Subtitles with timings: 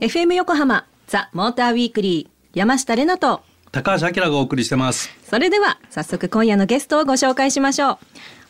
[0.00, 3.42] FM 横浜ザ・モーターウィークリー山下れなと。
[3.72, 5.10] 高橋明がお送りしてます。
[5.22, 7.98] それでは早速今夜のゲストをご紹介しましょう。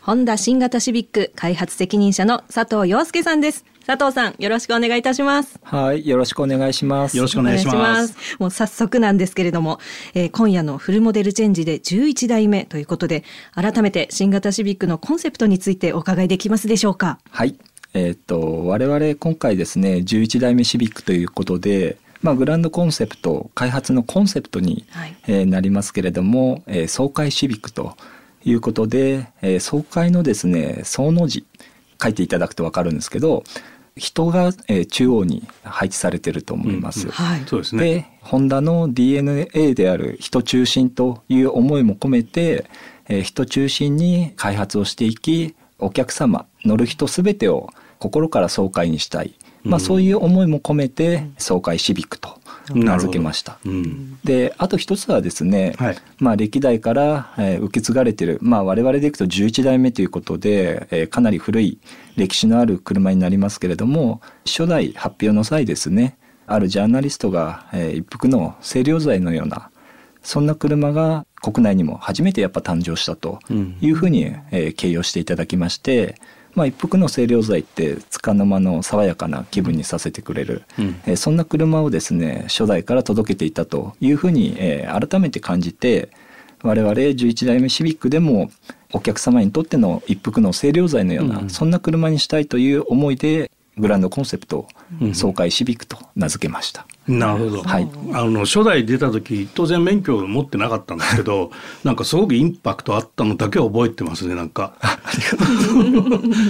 [0.03, 5.59] ホンダ新型シビック開発責任者の佐藤洋介さんです佐藤さんよろしくお願いいたします。
[5.63, 7.17] はいよろしくお願いします。
[7.17, 8.37] よろしくお願いします。
[8.39, 9.81] もう早速なんですけれども、
[10.13, 13.25] えー、今夜のフルモデルチェンジで11代目ということで
[13.55, 17.19] 改めて新型シビックのコンセプトについてお伺いできますでしょうか？
[17.31, 17.57] はい。
[17.95, 27.97] えーと、我々今回ですね11代目シビックということで、まあ、グランドコンセプト開発のコンセプトに、はい、えー、なりますけれども、えー、爽快シビックと
[28.45, 31.47] いうことで、えー、爽快のですね総の字
[32.01, 33.45] 書いていただくと分かるんですけど
[33.99, 37.07] 人が、えー、中央に配置されてると思います。
[37.07, 37.85] うんはい、そうですね。
[37.85, 42.67] でホンダの DNA である人中心という思いも込めて、
[43.09, 49.35] えー、人中心に開発をしていきお客様乗る人すべてを心から爽快にしたい、
[49.65, 52.39] まあ、そういう思いも込めて爽快シビックと
[52.75, 53.59] 名付けました。
[53.65, 61.79] うん、であと一つはですね、はい、まあ、歴代から、えー、受け継がれてる、まあ、我々でいくと11代目ということで、えー、かなり古い
[62.17, 69.71] 歴史のある車になりますけれども初代発表の際ですねあるジャーナリストが、えー、一服の清涼剤のような
[70.23, 73.39] そんな車が国内にも初めてやっぱ誕生したと
[73.81, 76.17] いうふうに、えー、形容していただきまして
[76.59, 86.11] まあ、一服の清涼剤って束の間の爽やかな気分にさせてくれる、うん、えー、そんな車をですね初代から届けていたというふうに、えー、改めて感じて
[86.65, 88.51] 我々11代目シビックでも
[88.93, 94.67] お客様にとっての一服の清涼剤のような、うん、そんな車にしたいという思いでグランドコンセプト
[95.13, 96.87] 爽快シビックと名付けました。
[97.09, 101.51] なるほど、はい、あの初代出た時当然免許を持ってなかったんですけど
[101.83, 104.75] なんかすごくインパクトあったのだけは覚えてますねなんか。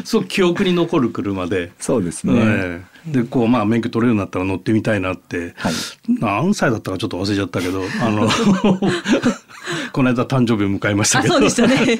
[0.04, 1.72] そう記憶に残る車で。
[1.78, 5.72] そうですね、えー、でこうまあ免許取れるようになったら乗ってみたいなって、はい、
[6.20, 8.28] 何歳だったかちょっと忘れちゃったけどあの
[9.92, 11.34] この間誕生日を迎えましたけど。
[11.34, 11.98] そうでしたね。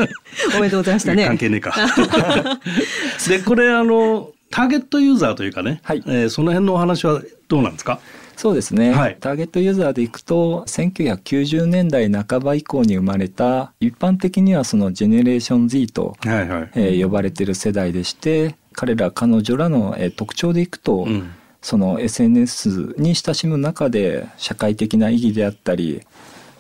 [0.57, 1.27] おめでとうございましたね。
[1.27, 1.75] 関係ねえか。
[3.29, 6.03] でこれあのターゲットユーザーというかね、はい。
[6.07, 8.01] えー、その辺のお話はどうなんですか？
[8.37, 26.03] そうですね、はい、ターゲットユーザーでいくと1990年代半ば以降に生まれた一般的にはそのジェネレーション Z と、はいはい、えー、呼ばれている世代でして彼ら彼女らの、えー、特徴でいくと、うん、その SNS に親しむ中で社会的な意義であったり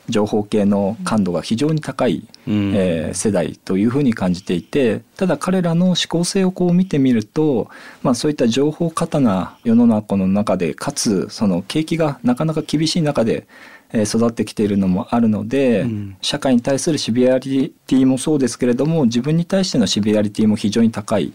[0.08, 7.68] 情報系の感度が非常に高い、うん、えー、世代というふうに感じていてただ彼らの思考性をこう見てみると、
[8.02, 13.46] まあ、そういった情報過多な世の中の中でかつその景気がなかなか厳しい中で
[13.92, 21.32] 育ってきているのもあるので、うん、社会に対するシビアリティもそうですけれども自分に対してのシビアリティも非常に高い。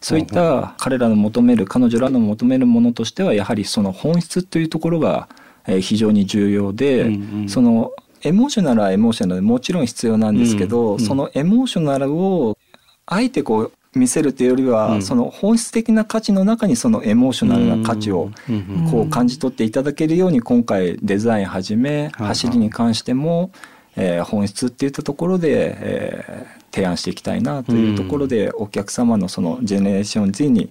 [0.00, 5.28] そういった彼らの求める彼女らの求めるものとしてはやはりその本質というところが
[5.80, 7.90] 非常に重要で、うんうん、その
[8.22, 12.56] エモーショナルはエモーショナルもちろん必要なんですけど、うん、そのエモーショナルを
[13.06, 18.30] あえてこう見せるというよりは、うん、その本質的な価値の中にそのエモーショナルな価値を
[18.90, 23.50] こう感じ取っていただけるように今回デザインはじめ走りに関しても、
[23.96, 30.70] えー、本質っていったところで、えー、提案していきたいなというところで、お客様のそのジェネレーション Z に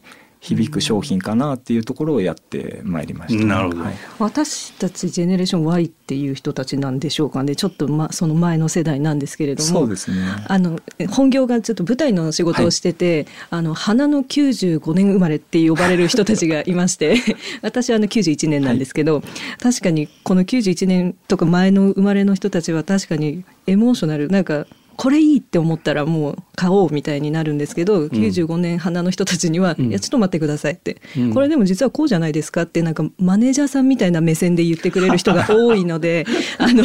[0.55, 7.55] 響く商品かなっていうところをやってまいりました、なるほど、はい、私たちジェネレーション Y っていう人たちなんでしょうかね。
[7.55, 9.69] ちょっとまその前の世代なんですけれども。
[9.69, 10.17] そうですね。
[10.47, 17.17] あの本業がちょっと舞台の仕事をしてて、はい、あの花の95年生まれって呼ばれる人たちがいまして
[17.61, 19.23] 私はあの91年なんですけど、はい、
[19.61, 24.65] 確かにこの91年とか前の生まれの人たちは確かにエモーショナルなんか
[24.95, 36.25] これいいって思ったらもう買おうみたいになるんですけど、うん、95年花の人たちには、うん、いやちょっと待ってくださいって、うん、これでも実はこうじゃないですかってなんかマネージャーさんみたいな目線で言ってくれる人が多いので
[36.57, 36.83] あの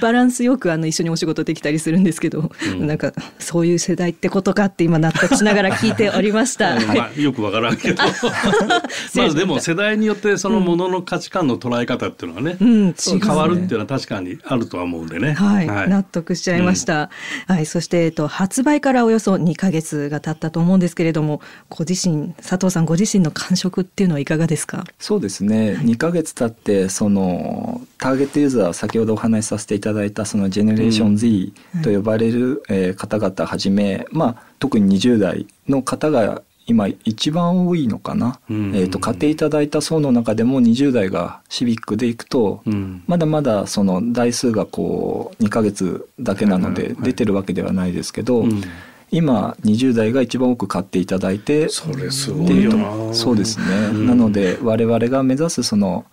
[0.00, 6.80] バランスよくあの一緒にお仕事できたりするんですけど、うん、なんかそういう世代ってことかって今納得しながら聞いておりました。
[6.88, 8.02] まあ、よくわからんけど。
[9.14, 15.34] まあでも世代によってそのものの価値観の捉え方っていうのはね、うん、変わるっていうのは確かにあるとは思うんでね。
[15.34, 17.10] はい、はい、納得しちゃいました。
[17.46, 24.84] はい、そして、えっと、発売からおよそ2か月が経ったと思うんですけれどもご自身佐藤さんご自身の感触っていうのはいかがですか？
[25.00, 31.52] そうですね、はい、2か月経ってそのターゲットユーザー先ほどお話しさせていただいたそのジェネレーション Z
[31.82, 38.72] と呼ばれる、うんえー、方々はじめ、まあ、特に20代の方が今一番多いのかな、うん。
[38.74, 48.62] えーと、買っていただいた層の中でも20代がシビックでいくと、うん、まだまだその台数がこう2ヶ月だけなので出てるわけではないですけど、うん、
[49.10, 56.04] 今20代が一番多く買っていただいてそれすごいそうですね、うん、なので我々が目指すその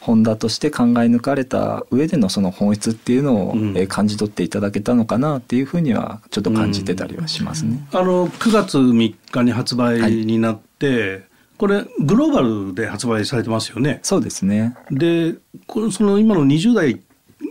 [0.00, 7.86] ホンダとして考え抜かれた上でのその本質っていうのを、え感じ取っていただけたのかなっていうふうにはちょっと感じてたりはしますね。
[7.92, 11.22] うん、あの9月3日に発売になって、はい、
[11.58, 14.00] これグローバルで発売されてますよね。
[14.02, 14.76] そうですね。
[14.90, 15.34] で、
[15.66, 17.00] これその今の20代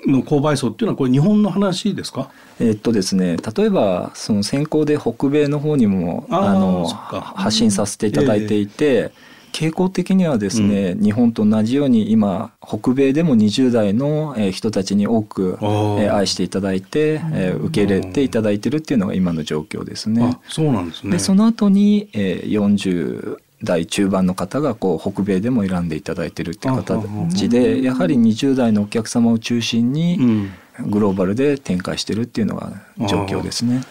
[0.05, 2.31] の購買層っていうのはこれ日本の話ですか？
[2.59, 8.85] えっとですね、例えばその先行で北米の方にもあの発信させていただいていて。
[8.85, 15.57] えー傾向的にはですね、うん、日本と同じように今北米でも20代の人たちに多く
[16.11, 17.21] 愛していただいて
[17.61, 20.37] 受け入れていただいてるっていうのが今の状況ですね。
[20.47, 21.13] そうなんですね。
[21.13, 30.51] でその後に40代中盤の方がこう北米でも選んでいただいてるっていう形でやはり20代のお客様を中心に
[30.85, 32.73] グローバルで展開してるっていうのが
[33.09, 33.81] 状況ですね。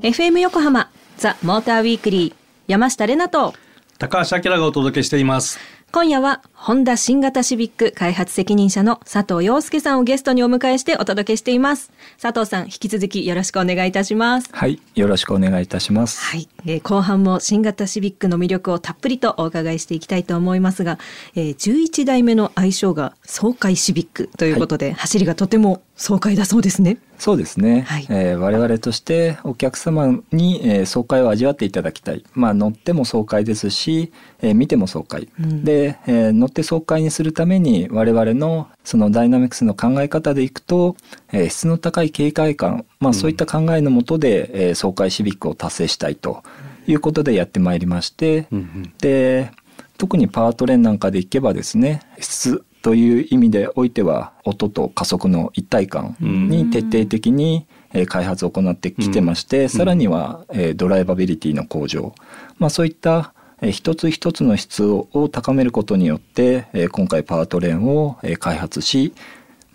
[0.00, 0.90] FM 横浜
[1.20, 2.34] ザ・モーターウィークリー
[2.66, 3.52] 山下れなと。
[3.98, 5.58] 高橋明がお届けしています。
[5.92, 11.90] 今夜はホンダ新型シビック開発責任者の佐藤洋介さんをゲストにお迎えしてお届けしています。
[12.18, 14.48] 佐藤さん引き続きよろしくお願いいたします。
[14.52, 16.22] はいよろしくお願いいたします。
[16.22, 20.98] はい、えー、後半も新型シビックの魅力をたっぷりとお伺いしていきたいと思いますが、
[21.34, 26.96] えー、11代目の愛称が爽快シビックということで、はい、走りがとても爽快だそうですね。
[27.18, 32.24] そうですね、はい、えー、我々としてお客様に、えー、爽快を味わっていただきたい。
[32.32, 34.10] まあ乗っても爽快ですし、
[34.40, 40.96] えー、見ても爽快、うん、で、えー、乗って爽快にするために我々のそのダイナミクスの考え方でいくと、
[41.32, 46.42] えー、質の高い警戒感、まあ、そういった考えのもとで、うん、えー、爽快シビックを達成したいと
[46.86, 49.50] いうことでやってまいりまして、うんうん、で
[49.98, 57.66] 特にパワートレーンなんかでいけばですね質という意味でおいては音と加速の一体感に徹底的に
[58.08, 60.44] 開発を行ってきてまして、さらには
[60.76, 62.14] ドライバビリティの向上、
[62.58, 63.34] まあ、そういった
[63.70, 69.12] 一つ一つの質を高めることによって今回パワートレーンを開発し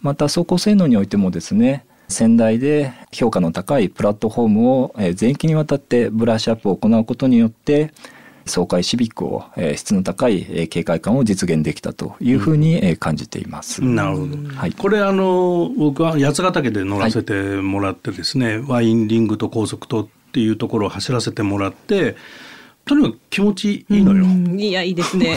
[0.02, 7.92] また走行性能においてもですね先代で評価の高いプラットフォームを全域にわたってブラッシュアップを行うことによって
[8.46, 13.84] 爽快シビックを、えー、質の高い、えー、警戒感を実現できたというふうに、えー、感じています。
[13.84, 14.56] なるほど。
[14.56, 22.16] はい、これあの僕は八ヶ岳で乗らせてもらってですね、はい、ワインリングと高速とっていうところを走らせてもらって。
[22.86, 24.26] とにかく気持ちいいのよ。
[24.56, 25.36] いやいいですね。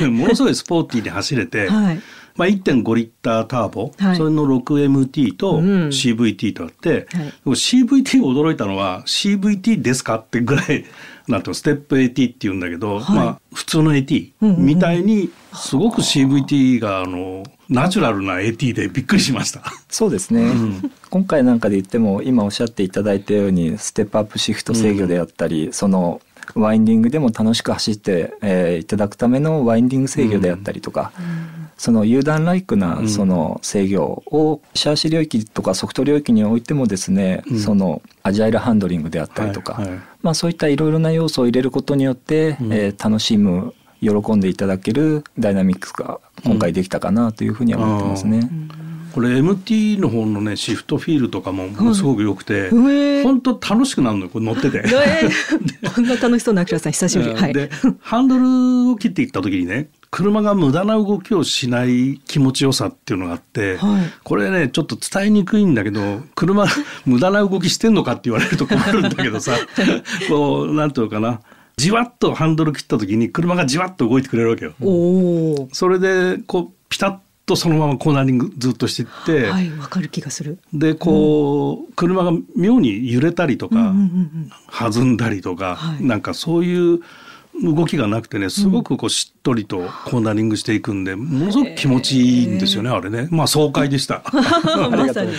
[0.08, 2.00] ものすごいスポーティーで走れて、はい、
[2.36, 10.84] まあ、1.5リッターターボ、はい、それの 6MT と CVT とあって、うんはい、CVT 驚いたのは CVT ですかってぐらい
[11.28, 19.62] なんとステップ AT って言うんだけど、はい、まあ普通の AT みたいにすごく CVT があのナチュラルな AT でびっくりしました。
[19.88, 26.20] そうですね、うん、今回なんかで言っても今おっしゃっていただいたようにステップアップシフト制御であったり、うん、その
[26.54, 48.38] ワインディングでも楽しく走って、えー、いただくためのワインディング制御であったりとか、うん、その有段ライクなその制御をシャーシ領域とかソフト領域においてもですね、うん、そのアジャイルハンドリングであったりとか、はいはい、まあ、そういったいろいろな要素を入れることによって、うん、えー、楽しむ喜んでいただけるダイナミックスが今回できたかなというふうには思ってますね。
[48.38, 48.68] うん
[49.12, 54.82] これ MT の方のねシフトフィールとかもものすごく良くて、本当楽しくなるのよこれ乗ってて。
[55.94, 57.34] こんな楽しそうなアクションさん久しぶり。
[57.34, 57.70] はい、で
[58.00, 66.66] ハンドルを切っていった時にね車が無駄な動きをしない気持ちよさっていうのがあって、はい、これねちょっと伝えにくいんだけど 車
[67.06, 69.56] 無駄な動きしてんのかって言われると困るんだけどさ
[70.28, 71.40] こうなんていうかな。
[71.78, 74.74] じわっとハンドル切った時に車がじわっと動いてくれるわけよ。
[75.72, 77.16] それでこうピタッ
[77.46, 80.58] とそのままコーナリングずっとしていってはいわかる気がする。
[80.74, 87.00] でこう、うん、車が妙に揺れたりとか、うんうんうん、弾んだりとか、はい、なんかそういう
[87.60, 93.28] 動きがなくてねすごくこうしっとりとコーナリングしていくんでものすごく気持ちいいんですよねあれね。
[93.30, 94.22] まあ爽快でした。
[94.90, 95.32] まさに。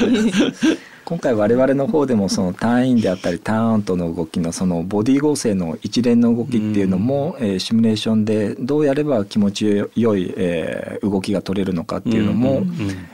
[1.06, 12.64] 今回我々の方でもそのターンインであったりターンアウトの動きのそのボディ合成の一連の動きっていうのも、えー、シミュレーションでどうやれば気持ちよい、えー、動きが取れるのかっていうのも、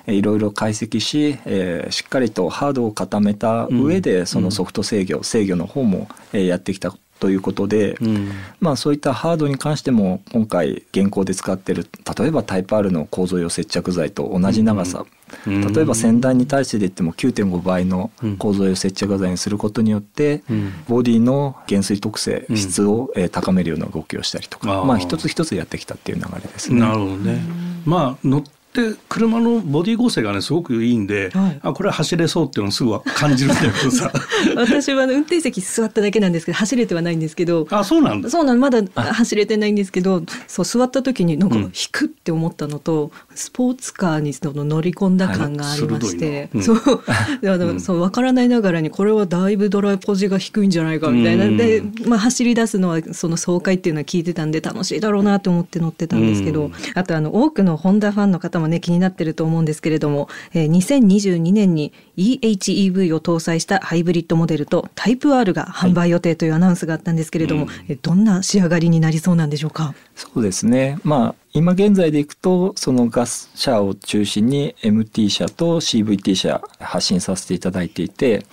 [0.05, 15.05] えー、いろいろ解析し、えー、しっかりとハードを固めた上でそのソフト制御、制御の方も、えー、やってきたということで、うん、まあそういったハードに関しても今回現行で使ってる例えばタイプ R の構造用接着剤と同じ長さ、
[15.45, 26.79] うん、例えば先端に対してで言っても9.5倍の構造用接着剤にすることによって、うん、ボディの減衰特性、質を高めるような動きをしたりとか、まあ一つ一つやってきたっていう流れですね。
[26.79, 27.41] なるほどね。
[27.85, 34.11] まあ乗っで車のボディ構成がねすごくいいんで、はい、あこれは走れそうっていうのをすぐ感じるんだけどさ
[34.55, 38.29] 私は運転席座っただけなんですけど走れてはないんですけどあそうなんだ。
[38.29, 46.49] そうなんまだ走れてないんですけどそう座った時になんか引くって思ったのと、うん、スポーツカーにその乗り込んだ感がありまして、はい。
[46.55, 46.79] うん、そう。
[47.79, 69.93] そう分からないながらにこれはだいぶドライポジが低いんじゃないかみたいな、で、まあ、走り出すのはその爽快っていうのは聞いてたんで楽しいだろうなと思って乗ってたんですけど、あとあの多くのホンダファンの方もね気になってると思うんですけれども、えー、2022年に EHEV を搭載したハイブリッドモデルとタイプ R が販売予定というアナウンスがあったんですけれども、はい、どんな仕上がりになりそうなんでしょうか？
[70.15, 70.99] そうですね。
[71.03, 78.45] まあ今現在でいくとそのガス車を中心に MT 車と CVT 車発信させていただいていて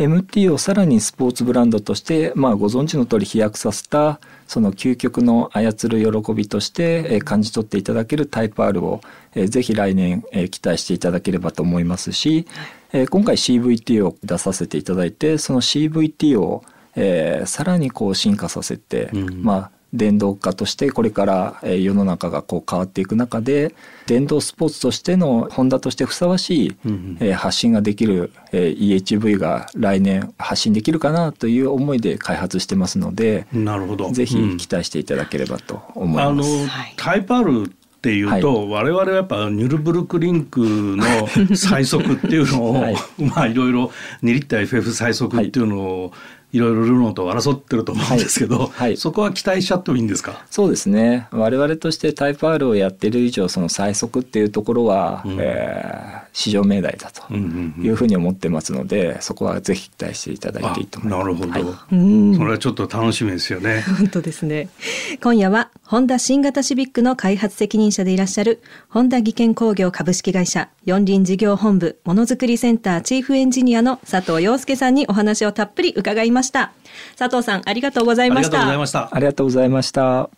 [0.00, 9.02] MT をさらにスポーツブランドとして、まあ、ご存知の通り飛躍させたその究極の操る喜びとして感じ取っていただけるタイプ R を
[9.34, 12.46] ぜひ来年期待していただければと思いますし
[13.10, 16.64] 今回 CVT を出させていただいてその CVT を
[17.46, 23.74] さらにこう進化させて、うん、まあ電動化としてこれから世の中がこう変わっていく中で
[24.06, 26.76] 電動スポーツとしてのホンダとしてふさわし
[27.20, 34.10] い発信ができる EHV が来年発信できるかなという思いで開発してますのでなるほど。
[34.10, 36.26] ぜひ期待していただければと思います。
[36.28, 37.70] あのタイプ R
[38.00, 41.04] っていうと、はい、我々はやっぱニュルブルクリンクの
[41.54, 43.92] 最速っていうのを、はい、まあいろいろ
[44.22, 48.68] 2リッター FF 最速っていうのをいろいろルノーと争ってると思うんですけど、はい。
[48.70, 50.44] はい、そこは期待しちゃってもいいんですか？
[50.50, 51.28] そうですね。
[51.30, 61.24] 我々としてタイプ R をやってる以上その最速っていうところは、うん、えー、市場命題だというふうに思ってますので、うんうんうん、そこはぜひ期待していただいていいと思います。
[61.24, 63.82] なるほど、はい、それはちょっと楽しみですよね。
[63.82, 64.68] 本当ですね。
[65.22, 76.72] 今夜はホンダ新型シビックの開発責任者でいらっしゃるホンダ技研工業株式会社四輪事業本部ものづくりセンターチーフエンジニアの佐藤洋介さんにお話をたっぷり伺いました。
[77.16, 78.62] 佐藤さんありがとうございました。
[78.62, 79.08] ありがとうございました。
[79.12, 80.30] ありがとうございました。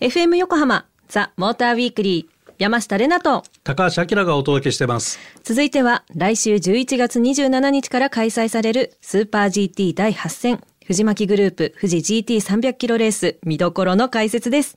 [0.00, 3.42] FM 横浜ザ・モーターウィークリー山下れなと。
[3.64, 5.18] 高橋明がお届けしてます。
[5.42, 14.76] 続いては来週11月27日から開催されるスーパー GT 第8戦藤巻グループ富士 GT300 キロレース見どころの解説です。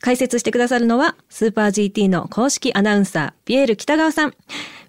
[0.00, 4.34] 解説してくださるのはスーパー GT の公式アナウンサーピエール北川さん。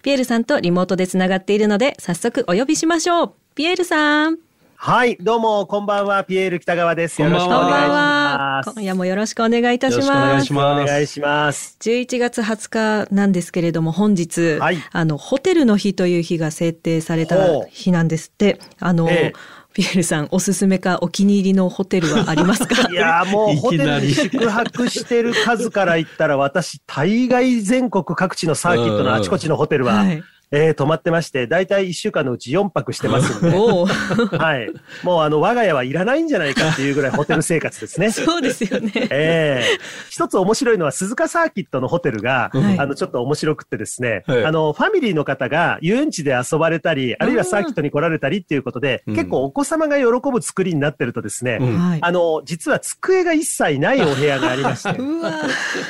[0.01, 3.33] ピエールさんとリモートでつながっているので早速お呼びしましょう。
[3.53, 4.37] ピエールさん。
[4.77, 7.19] はい、どうも、こんばんは、ピエール北川です。
[7.21, 8.71] よろしくお願いします。
[8.71, 10.09] 今夜もよろしくお願いいたします。
[10.09, 10.83] お願いします。
[10.83, 11.77] お願いします。
[11.79, 22.89] 11月20日なんですけれども、本日、はい、あの、ホテルの日という日が制定された日なんですって、あの、ええピエールさん、おすすめかお気に入りのホテルはありますか？
[22.89, 30.23] いやもうホテルに宿泊してる数から言ったら、私、大概全国各地のサーキットのあちこちのホテルは、はい
[30.55, 33.57] えー、泊まってまして、大体1週間のうち4泊してますんで、
[34.37, 34.71] はい。
[35.03, 38.09] もうあの、我が家はいらないんじゃないかっていうぐらいホテル生活ですね。
[38.11, 38.91] そうですよね。
[38.95, 54.97] ええー、一つ面白いのは、鈴鹿サーキットのホテルが、はい、あの、ちょっと面白くってですね、はい、あの、ファミリーの方が遊園地で遊ばれたり、あるいはサーキットに来られたりっていうことで、結構お子様が喜ぶ作りになってるとですね、うん、あの、実は机が一切ないお部屋がありまして、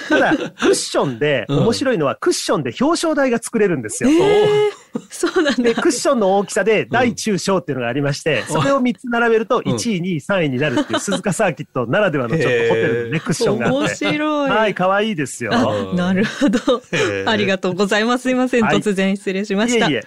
[0.10, 4.10] ただ、クッションで、面白いのはクッションで表彰台が作れるんですよ。
[5.09, 13.77] そうなんで、クッションの大きさで大中小っていうのがありまして、それを3つ並べると1位、2位、3位になるっていう鈴鹿サーキットならではのちょっとホテルのね、 クッションがあって。
[13.77, 14.50] 面白い。
[14.50, 15.51] はい、可愛いですよ。
[15.93, 16.81] なるほど。
[17.25, 18.24] ありがとうございます。
[18.24, 18.63] すいません。
[18.65, 19.85] 突然失礼しました。
[19.85, 20.01] はい。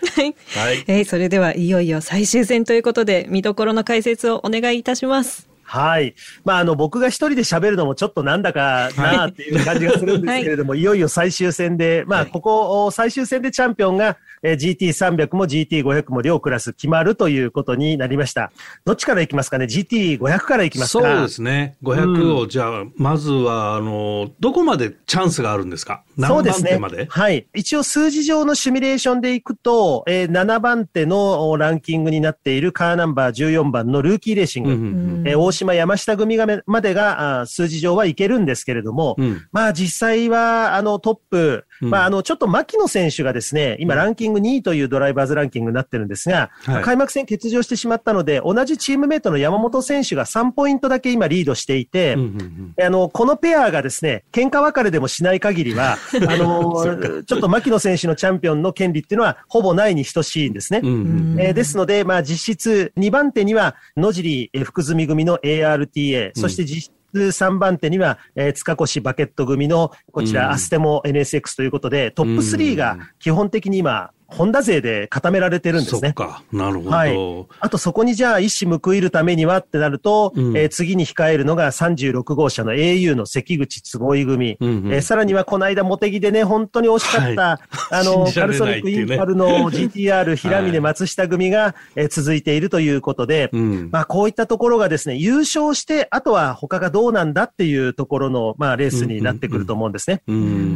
[0.86, 5.48] えそれではいよいよ最終戦ということで、見どころの解説をお願いいたします。
[5.68, 6.14] はい。
[6.46, 18.52] まあ、あの、僕が一人で喋るのもちょっとなんだかなっていう感じがするんですけれども、はい、いよいよ最終戦で、まあ、ここ、最終戦でチャンピオンが、えー、GT300 も GT500 も両クラス決まるということになりました。
[18.84, 21.04] どっちからいきますかね ?GT500 からいきますか？
[21.04, 21.76] そうですね。
[21.82, 26.02] 500を、じゃあ、まずは、あの、どこまでチャンスがあるんですか？
[26.18, 26.78] そうですね。
[27.08, 27.46] はい。
[27.54, 55.96] 一応数字上のシミュレーションでいくと、えー、7番手のランキングになっているカーナンバー14番のルーキーレーシング、うんうん、えー、大島山下組がまでがあ数字上はいけるんですけれども、うん、まあ実際はあのトップ、まああのちょっと牧野選手がですね、今ランキング2位というドライバーズランキングになってるんですが、はい、開幕戦欠場してしまったので、同じチームメイトの山本選手が3ポイントだけ今リードしていて、うんうんうん、あの、このペアがですね、喧嘩別れでもしない限りは、
[56.28, 60.80] あの、ちょっと牧野選手のチャンピオンの権利っていうのはほぼないに等しいんですね。
[60.82, 76.14] うんうん、えー、ですので、まあ実質2番手には野尻福住組の ARTA、そして実3番手には、えー、塚越バケット組の、こちら、アステモ NSX ということで、トップ3が基本的に今、ホンダ勢で固められてるんですね。
[76.52, 76.90] なるほど。
[76.90, 77.16] はい。
[77.60, 84.58] あとそこにじゃあ一矢報いるためにはってなると、うん、えー、次に控えるのが36号車の au の関口坪井組。
[84.60, 87.58] うんうん、えー、さらにはこの間モテギでね、本当に惜しかった、はい、
[87.90, 100.22] あの、カルソニックインパルの GTR 平峰松下組が、えー、続いているということで、うん、まあこういったところがですね、優勝して、あとは他がどうなんだっていうところの、まあレースになってくると思うんですね。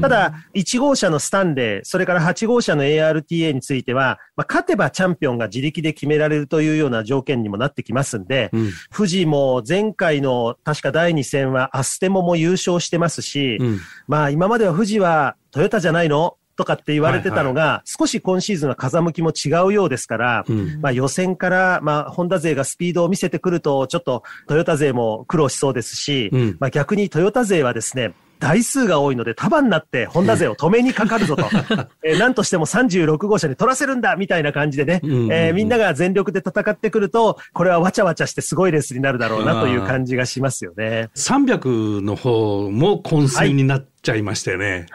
[0.01, 16.37] ただ、1号車のスタンレー、それから8号車の ARTA PA については、まあ、勝てばチャンピオンが自力で決められるというような条件にもなってきますんで、うん、富士も前回の確か第2戦はアステモも優勝してますし、うん、まあ今までは富士はトヨタじゃないの？
[16.55, 31.45] とかって言われてたのが、はいはい、少し今シーズンは風向きも違うようですから、うん、まあ予選から、まあホンダ勢がスピードを見せてくると、ちょっとトヨタ勢も苦労しそうですし、うん、まあ逆にトヨタ勢はですね、台数が多いので束になってホンダ勢を止めにかかるぞと、
[32.03, 41.09] えー、何としても36号車に取らせるんだみたいな感じでね、えー、みんなが全力で戦ってくると、これはわちゃわちゃしてすごいレースになるだろうなという感じがしますよね。
[41.15, 44.87] 300の方も混戦になっちゃいましたよね。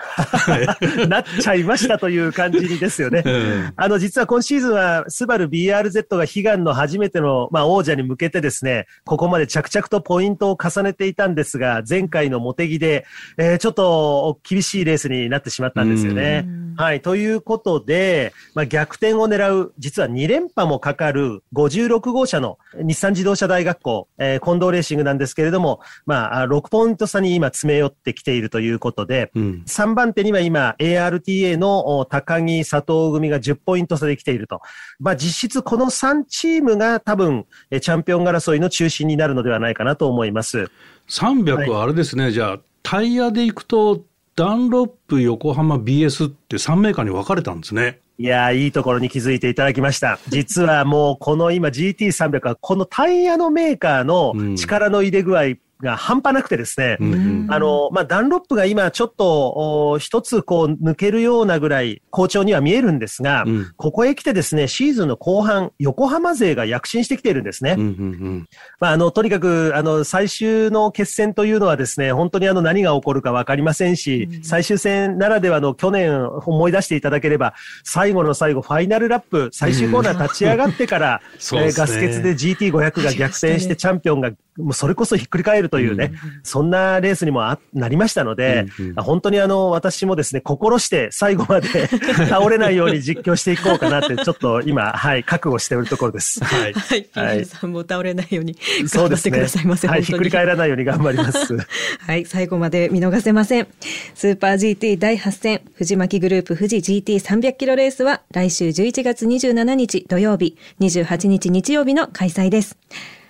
[1.07, 3.23] なっちゃいましたという感じにですよね。
[3.25, 13.05] うん、あの、実は今シーズンは、スバル BRZ が悲願の初めての、まあ、王者に向けてですね、ここまで着々とポイントを重ねていたんですが、前回のモテギで、
[13.37, 16.45] えー、ちょっと厳しいレースになってしまったんですよね。
[16.75, 17.01] はい。
[17.01, 34.61] ということで、まあ、逆転を狙う、実は2連覇もかかる56号車の日産自動車大学校、えー、近藤レーシングなんですけれども、まあ、6ポイント差に今詰め寄ってきているということことで、うん、3番手には今 ARTA の高木佐藤組が10ポイント差で来ていると。
[34.99, 40.69] まあ実質この3チームが多分チャンピオン争いの中心になるのではないかなと思います。
[41.07, 44.03] 300はあれですね、はい、じゃあタイヤでいくと
[44.35, 47.99] ダンロップ横浜 BS って3メーカーに分かれたんですね。
[48.19, 50.17] いやいいところに気づいていただきました。
[50.27, 55.43] 実はもうこの今 GT300 はこのタイヤのメーカーの力の入れ具合、
[55.81, 67.75] が半端なくてですね、うん、あの、まあ、ダンロップが今ちょっと、一つこう抜けるようなぐらい好調には見えるんですが、うん、ここへ来てですね、シーズンの後半、横浜勢が躍進してきているんですね。
[67.77, 67.89] うんうんう
[68.29, 68.47] ん、
[68.79, 81.21] まあ、あの、とにかく、あの、最終の決戦というのはですね、本当にあの、何が起こるかわかりませんし、うん、最終戦ならではの去年思い出していただければ、最後の最後、ファイナルラップ、最終コーナー立ち上がってから、
[81.53, 91.87] うん、えー、ガス欠で GT500 が逆転してチャンピオンがもうそれこそひっくり返るというね、うん、そんなレースにもなりましたので、うんうん、本当にあの、私もですね、心して最後まで
[92.29, 96.43] 倒れないように実況していこうかなって、ちょっと今、はい、覚悟しているところです。
[96.43, 96.73] はい。
[96.73, 97.09] はい。
[97.13, 99.87] はい、さんも倒れないように頑張ってくださいませ。
[99.87, 101.57] ね、はい、ひっくり返らないように頑張ります。
[101.99, 103.67] はい、最後まで見逃せません。
[104.15, 112.77] スーパー GT 第8戦、藤巻グループ富士 GT300 キロレースは来週11月27日土曜日、28日日曜日の開催です。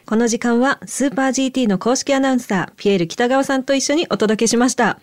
[0.07, 4.99] この時間はスーパー GT の公式アナウンサー、ピエール北川さんと一緒にお届けしました。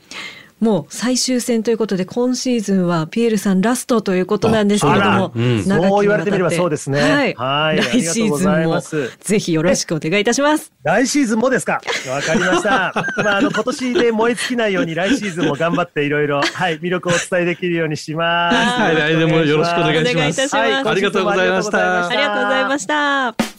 [0.60, 7.02] もう最終戦ということで、今シーズンはピエールさんラストということなんですけれども、うん、そう言われてみればそうですね。
[7.02, 7.34] はい。
[7.34, 8.80] はい来シーズンも
[9.20, 10.72] ぜひよろしくお願いいたします。
[10.84, 11.82] 来シーズンもですか？
[12.08, 12.94] わかりました。
[13.22, 18.80] まあ、あの、今年で燃え尽きないように来シーズンも頑張っていろいろ、はい、魅力をお伝えできるようにします。
[18.80, 20.56] はい、来年もよろしくお願いします。
[20.56, 22.08] はい、ありがとうございました。
[22.08, 23.53] ありがとうございました。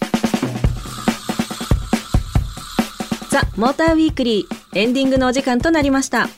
[3.36, 6.30] ザ・モーターウィークリーエンディングのお時間となりました。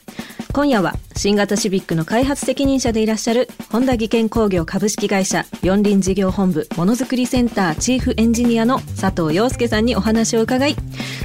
[0.52, 10.76] 今夜は新型シビックの開発責任者でいらっしゃる本田技研工業株式会社四輪事業本部ものづくりセンターチーフエンジニアの佐藤洋介さんにお話を伺い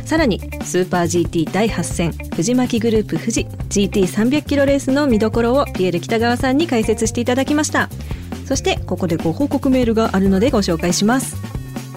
[0.05, 7.89] さらにスーパー GT 第8戦藤巻グループ富士 GT300 キロレースの見どころをピエール北川さんに解説していただきました。
[8.45, 11.37] そしてここでご報告メールがあるのでご紹介します。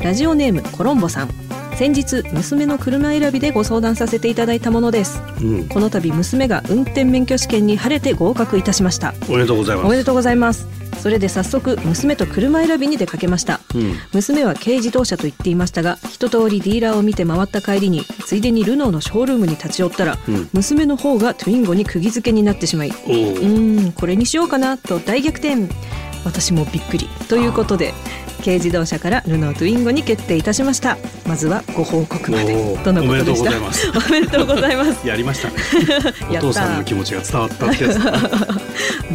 [0.02, 1.45] ラジオネームコロンボさん。
[1.76, 9.14] 先日娘の車選びでご相談させていただいたものです、うん、この度娘が運転免許試験に晴れて合格いたしました。
[9.28, 9.86] おめでとうございます。
[9.86, 10.68] おめでとうございます。
[11.02, 25.68] それで早速娘と車選びに出かけました、うん、娘は軽自動車と言っていましたが一通りディーラーを見て回った帰りについでにルノーのショールームに立ち寄ったら、うん、娘の方がトゥインゴに釘付けになってしまいうんこれにしようかなと大逆転。
[26.26, 27.08] 私もびっくり。
[27.30, 27.94] ということで
[28.46, 30.98] 軽自動車からルノートゥインゴに決定いたしました。
[31.28, 32.54] まずはご報告まで。
[32.84, 33.50] とのことでした？
[34.08, 35.02] おめでとうございます。
[35.08, 35.56] やりましたね。
[36.38, 38.00] お父さんの気持ちが伝わったってやつ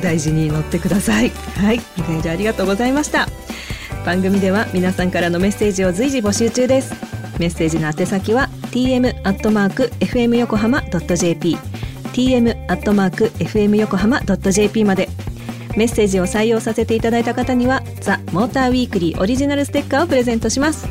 [0.03, 1.31] 大事に乗ってください。
[1.57, 3.29] はいメールありがとうございました。
[4.05, 6.93] 番組では皆さんからのメッセージを随時募集中です。
[7.39, 11.57] メッセージの宛先は tm アットマーク fm 横浜ドット jp
[12.13, 15.09] tm アットマーク fm 横浜ドット jp まで
[15.77, 20.89] メッセージを採用させていただいた方にはザ・モーターウィークリーオリジナルステッカーをプレゼントします。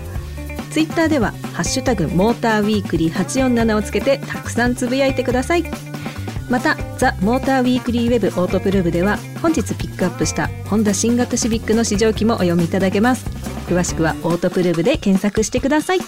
[0.72, 5.64] ツイッターではハッシュタグモーターウィークリー847をつけてたくさんつぶやいてください。
[6.50, 13.26] またザ・モーターウィークリーウェブオートプルーブでは本日ピックアップしたホンダ新型シビックの試乗機もお読みいただけます。
[13.68, 16.00] 詳しくはオートプルーブで検索してください。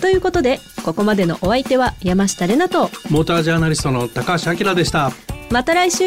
[0.00, 5.10] ということでここまでのお相手は山下れなとモータージャーナリストの高橋明でした。
[5.50, 6.04] また来週